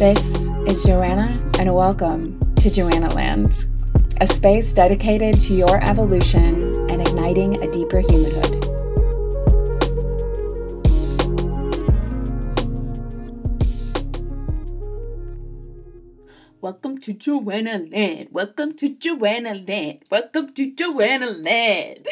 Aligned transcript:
This 0.00 0.48
is 0.66 0.82
Joanna, 0.84 1.38
and 1.58 1.74
welcome 1.74 2.40
to 2.54 2.70
Joanna 2.70 3.12
Land, 3.12 3.66
a 4.18 4.26
space 4.26 4.72
dedicated 4.72 5.38
to 5.40 5.52
your 5.52 5.76
evolution 5.84 6.72
and 6.88 7.02
igniting 7.02 7.62
a 7.62 7.70
deeper 7.70 7.98
humanhood. 8.00 8.64
Welcome 16.62 16.96
to 17.00 17.12
Joanna 17.12 17.84
Land. 17.92 18.28
Welcome 18.32 18.78
to 18.78 18.88
Joanna 18.96 19.52
Land. 19.52 19.98
Welcome 20.10 20.54
to 20.54 20.72
Joanna 20.72 21.26
Land. 21.26 22.08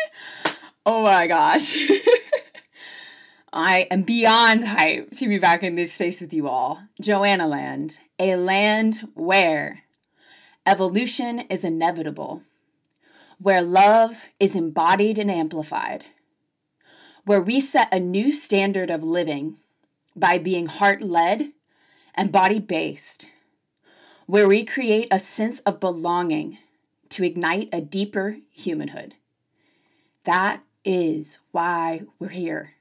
oh 0.86 1.02
my 1.02 1.26
gosh. 1.26 1.76
I 3.54 3.86
am 3.90 4.02
beyond 4.02 4.64
hype 4.64 5.10
to 5.12 5.28
be 5.28 5.36
back 5.36 5.62
in 5.62 5.74
this 5.74 5.92
space 5.92 6.22
with 6.22 6.32
you 6.32 6.48
all. 6.48 6.84
Joanna 6.98 7.46
Land, 7.46 7.98
a 8.18 8.36
land 8.36 9.06
where 9.12 9.82
evolution 10.64 11.40
is 11.50 11.62
inevitable, 11.62 12.42
where 13.38 13.60
love 13.60 14.22
is 14.40 14.56
embodied 14.56 15.18
and 15.18 15.30
amplified, 15.30 16.06
where 17.26 17.42
we 17.42 17.60
set 17.60 17.92
a 17.92 18.00
new 18.00 18.32
standard 18.32 18.88
of 18.88 19.04
living 19.04 19.58
by 20.16 20.38
being 20.38 20.64
heart 20.64 21.02
led 21.02 21.52
and 22.14 22.32
body 22.32 22.58
based, 22.58 23.26
where 24.24 24.48
we 24.48 24.64
create 24.64 25.08
a 25.10 25.18
sense 25.18 25.60
of 25.60 25.78
belonging 25.78 26.56
to 27.10 27.22
ignite 27.22 27.68
a 27.70 27.82
deeper 27.82 28.38
humanhood. 28.50 29.14
That 30.24 30.62
is 30.86 31.38
why 31.50 32.04
we're 32.18 32.28
here 32.28 32.76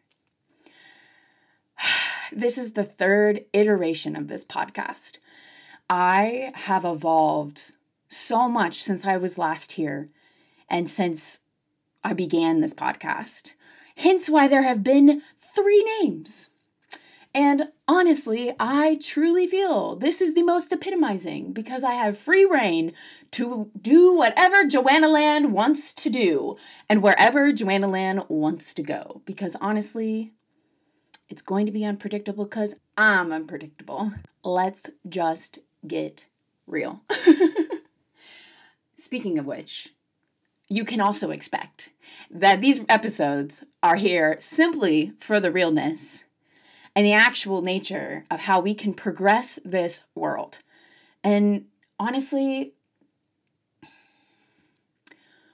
this 2.31 2.57
is 2.57 2.73
the 2.73 2.83
third 2.83 3.45
iteration 3.53 4.15
of 4.15 4.27
this 4.27 4.45
podcast. 4.45 5.17
I 5.89 6.51
have 6.55 6.85
evolved 6.85 7.73
so 8.07 8.47
much 8.47 8.81
since 8.81 9.05
I 9.05 9.17
was 9.17 9.37
last 9.37 9.73
here 9.73 10.09
and 10.69 10.89
since 10.89 11.39
I 12.03 12.13
began 12.13 12.61
this 12.61 12.73
podcast. 12.73 13.53
Hence 13.97 14.29
why 14.29 14.47
there 14.47 14.63
have 14.63 14.83
been 14.83 15.21
three 15.39 15.83
names. 16.01 16.51
And 17.33 17.69
honestly, 17.87 18.51
I 18.59 18.97
truly 19.01 19.47
feel 19.47 19.95
this 19.95 20.21
is 20.21 20.33
the 20.33 20.43
most 20.43 20.71
epitomizing 20.71 21.53
because 21.53 21.83
I 21.83 21.93
have 21.93 22.17
free 22.17 22.43
reign 22.43 22.91
to 23.31 23.71
do 23.79 24.13
whatever 24.13 24.65
Joanna 24.65 25.07
Land 25.07 25.53
wants 25.53 25.93
to 25.93 26.09
do 26.09 26.57
and 26.89 27.01
wherever 27.01 27.53
Joanna 27.53 27.87
Land 27.87 28.23
wants 28.27 28.73
to 28.73 28.83
go. 28.83 29.21
Because 29.25 29.55
honestly, 29.61 30.33
it's 31.31 31.41
going 31.41 31.65
to 31.65 31.71
be 31.71 31.85
unpredictable 31.85 32.43
because 32.43 32.75
I'm 32.97 33.31
unpredictable. 33.31 34.11
Let's 34.43 34.89
just 35.07 35.59
get 35.87 36.25
real. 36.67 37.03
Speaking 38.97 39.39
of 39.39 39.45
which, 39.45 39.93
you 40.67 40.83
can 40.83 40.99
also 40.99 41.31
expect 41.31 41.89
that 42.29 42.59
these 42.59 42.81
episodes 42.89 43.63
are 43.81 43.95
here 43.95 44.35
simply 44.39 45.13
for 45.19 45.39
the 45.39 45.53
realness 45.53 46.25
and 46.95 47.05
the 47.05 47.13
actual 47.13 47.61
nature 47.61 48.25
of 48.29 48.41
how 48.41 48.59
we 48.59 48.73
can 48.75 48.93
progress 48.93 49.57
this 49.63 50.03
world. 50.13 50.59
And 51.23 51.67
honestly, 51.97 52.73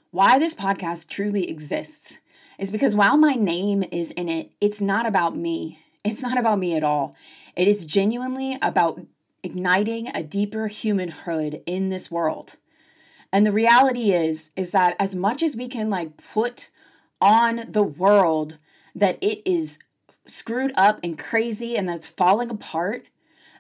why 0.10 0.40
this 0.40 0.56
podcast 0.56 1.08
truly 1.08 1.48
exists 1.48 2.18
is 2.58 2.72
because 2.72 2.96
while 2.96 3.18
my 3.18 3.34
name 3.34 3.84
is 3.92 4.12
in 4.12 4.30
it, 4.30 4.52
it's 4.60 4.82
not 4.82 5.06
about 5.06 5.36
me. 5.36 5.80
It's 6.04 6.22
not 6.22 6.38
about 6.38 6.60
me 6.60 6.76
at 6.76 6.84
all. 6.84 7.16
It 7.56 7.68
is 7.68 7.86
genuinely 7.86 8.58
about 8.62 9.02
igniting 9.44 10.10
a 10.14 10.24
deeper 10.24 10.68
humanhood 10.68 11.62
in 11.66 11.90
this 11.90 12.10
world. 12.10 12.56
And 13.32 13.46
the 13.46 13.52
reality 13.52 14.12
is 14.12 14.52
is 14.56 14.72
that 14.72 14.96
as 15.00 15.16
much 15.16 15.44
as 15.44 15.56
we 15.56 15.68
can 15.68 15.90
like 15.90 16.18
put 16.18 16.70
on 17.20 17.66
the 17.70 17.84
world 17.84 18.60
that 18.96 19.18
it 19.22 19.42
is 19.46 19.80
screwed 20.26 20.72
up 20.76 21.00
and 21.04 21.18
crazy 21.18 21.76
and 21.76 21.88
that's 21.88 22.08
falling 22.08 22.50
apart, 22.50 23.06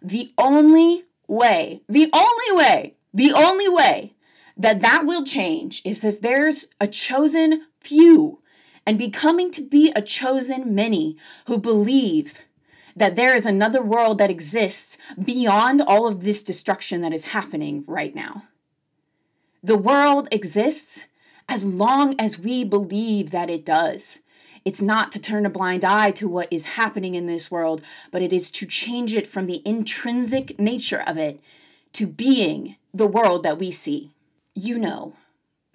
the 0.02 0.32
only 0.38 1.04
way, 1.28 1.82
the 1.88 2.10
only 2.14 2.58
way, 2.58 2.96
the 3.14 3.34
only 3.34 3.68
way 3.68 4.14
that 4.56 4.82
that 4.82 5.06
will 5.06 5.24
change 5.24 5.82
is 5.86 6.04
if 6.04 6.22
there's 6.22 6.68
a 6.80 6.88
chosen 6.88 7.66
few 7.80 8.40
and 8.88 8.98
becoming 8.98 9.52
to 9.52 9.62
be 9.62 9.92
a 9.96 10.02
chosen 10.02 10.74
many 10.74 11.18
who 11.48 11.58
believe 11.58 12.40
that 12.96 13.18
there 13.18 13.36
is 13.36 13.46
another 13.46 13.82
world 13.82 14.18
that 14.18 14.32
exists 14.32 14.98
beyond 15.22 15.82
all 15.82 16.08
of 16.08 16.24
this 16.24 16.42
destruction 16.42 17.02
that 17.02 17.14
is 17.14 17.26
happening 17.26 17.84
right 17.86 18.16
now. 18.16 18.44
The 19.62 19.78
world 19.78 20.30
exists 20.32 21.04
as 21.50 21.68
long 21.68 22.16
as 22.18 22.40
we 22.40 22.64
believe 22.64 23.32
that 23.32 23.50
it 23.50 23.66
does. 23.66 24.22
It's 24.64 24.82
not 24.82 25.12
to 25.12 25.20
turn 25.20 25.46
a 25.46 25.50
blind 25.50 25.84
eye 25.84 26.12
to 26.12 26.28
what 26.28 26.48
is 26.50 26.78
happening 26.78 27.14
in 27.14 27.28
this 27.28 27.52
world, 27.52 27.82
but 28.10 28.22
it 28.22 28.32
is 28.32 28.50
to 28.52 28.66
change 28.66 29.16
it 29.16 29.28
from 29.28 29.48
the 29.48 29.62
intrinsic 29.66 30.58
nature 30.58 31.04
of 31.06 31.18
it 31.18 31.42
to 31.94 32.08
being 32.08 32.78
the 32.94 33.08
world 33.08 33.44
that 33.44 33.60
we 33.60 33.70
see. 33.70 34.12
You 34.54 34.78
know, 34.78 35.14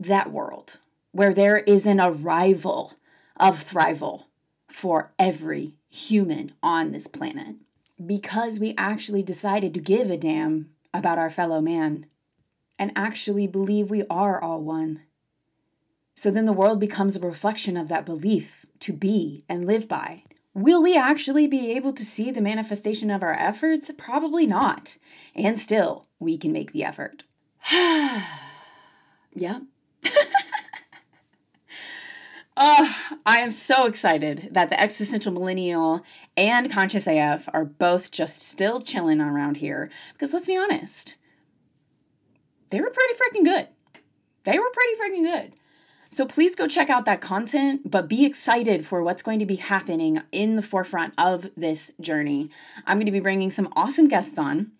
that 0.00 0.33
world 0.33 0.79
where 1.12 1.34
there 1.34 1.59
is 1.59 1.87
an 1.87 2.00
arrival 2.00 2.94
of 3.43 3.63
thrival 3.63 4.27
for 4.71 5.13
every 5.19 5.75
human 5.91 6.53
on 6.63 6.93
this 6.93 7.09
planet 7.09 7.57
because 8.05 8.61
we 8.61 8.75
actually 8.79 9.23
decided 9.23 9.75
to 9.75 9.81
give 9.81 10.11
a 10.11 10.17
damn 10.17 10.71
about 10.95 11.19
our 11.19 11.29
fellow 11.29 11.61
man 11.61 12.07
and 12.79 12.93
actually 12.97 13.47
believe 13.47 13.91
we 13.91 14.05
are 14.09 14.41
all 14.41 14.63
one. 14.63 15.03
So 16.15 16.31
then 16.31 16.47
the 16.47 16.53
world 16.53 16.79
becomes 16.79 17.17
a 17.17 17.21
reflection 17.21 17.77
of 17.77 17.89
that 17.89 18.07
belief 18.07 18.65
to 18.81 18.93
be 18.93 19.45
and 19.49 19.67
live 19.67 19.89
by. 19.89 20.23
Will 20.55 20.83
we 20.83 20.97
actually 20.97 21.47
be 21.47 21.73
able 21.73 21.93
to 21.95 22.05
see 22.05 22.31
the 22.31 22.41
manifestation 22.41 23.11
of 23.11 23.23
our 23.23 23.35
efforts? 23.35 23.91
Probably 23.97 24.47
not. 24.47 24.97
And 25.35 25.59
still, 25.59 26.07
we 26.21 26.39
can 26.39 26.53
make 26.53 26.73
the 26.73 26.85
effort. 26.85 27.25
yeah. 27.73 29.61
Oh, 32.57 32.95
I 33.25 33.41
am 33.41 33.51
so 33.51 33.87
excited 33.87 34.49
that 34.53 34.69
the 34.69 34.81
existential 34.81 35.33
millennial 35.33 36.05
and 36.37 36.71
conscious 36.71 37.07
AF 37.07 37.49
are 37.53 37.65
both 37.65 38.11
just 38.11 38.43
still 38.43 38.81
chilling 38.81 39.23
around 39.23 39.57
here. 39.57 39.91
Because 40.13 40.35
let's 40.35 40.47
be 40.47 40.57
honest, 40.57 41.17
they 42.69 42.81
were 42.81 42.91
pretty 42.91 43.15
freaking 43.15 43.45
good. 43.45 43.69
They 44.45 44.59
were 44.59 44.71
pretty 44.71 45.01
freaking 45.01 45.25
good. 45.25 45.55
So 46.11 46.27
please 46.27 46.55
go 46.55 46.69
check 46.69 46.91
out 46.91 47.07
that 47.07 47.23
content, 47.23 47.91
but 47.91 48.07
be 48.07 48.27
excited 48.27 48.85
for 48.85 49.03
what's 49.03 49.23
going 49.23 49.39
to 49.39 49.47
be 49.47 49.57
happening 49.57 50.21
in 50.31 50.57
the 50.57 50.62
forefront 50.62 51.15
of 51.17 51.51
this 51.57 51.91
journey. 52.03 52.51
I'm 52.87 52.99
going 52.99 53.07
to 53.07 53.12
be 53.12 53.21
bringing 53.21 53.49
some 53.49 53.73
awesome 53.75 54.09
guests 54.09 54.39
on. 54.39 54.73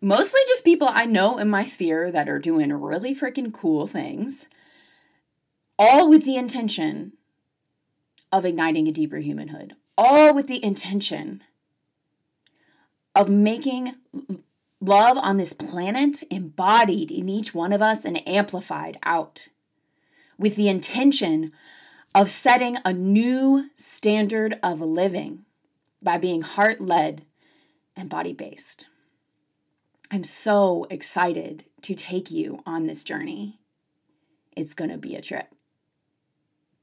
Mostly 0.00 0.40
just 0.46 0.64
people 0.64 0.88
I 0.88 1.04
know 1.04 1.38
in 1.38 1.50
my 1.50 1.64
sphere 1.64 2.12
that 2.12 2.28
are 2.28 2.38
doing 2.38 2.72
really 2.72 3.12
freaking 3.12 3.52
cool 3.52 3.88
things 3.88 4.46
all 5.78 6.08
with 6.08 6.24
the 6.24 6.36
intention 6.36 7.12
of 8.32 8.44
igniting 8.44 8.88
a 8.88 8.92
deeper 8.92 9.18
humanhood, 9.18 9.74
all 9.96 10.34
with 10.34 10.46
the 10.46 10.64
intention 10.64 11.42
of 13.14 13.28
making 13.28 13.94
love 14.80 15.16
on 15.18 15.36
this 15.36 15.52
planet 15.52 16.22
embodied 16.30 17.10
in 17.10 17.28
each 17.28 17.54
one 17.54 17.72
of 17.72 17.80
us 17.80 18.04
and 18.04 18.26
amplified 18.28 18.98
out, 19.02 19.48
with 20.38 20.56
the 20.56 20.68
intention 20.68 21.52
of 22.14 22.30
setting 22.30 22.76
a 22.84 22.92
new 22.92 23.70
standard 23.74 24.58
of 24.62 24.80
living 24.80 25.44
by 26.02 26.18
being 26.18 26.42
heart 26.42 26.80
led 26.80 27.24
and 27.96 28.08
body 28.08 28.32
based. 28.32 28.86
I'm 30.10 30.24
so 30.24 30.86
excited 30.90 31.64
to 31.82 31.94
take 31.94 32.30
you 32.30 32.62
on 32.64 32.86
this 32.86 33.02
journey. 33.02 33.58
It's 34.54 34.74
going 34.74 34.90
to 34.90 34.98
be 34.98 35.16
a 35.16 35.20
trip. 35.20 35.48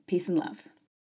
Peace 0.08 0.28
and 0.28 0.38
love. 0.38 0.64